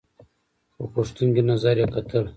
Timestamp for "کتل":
1.93-2.25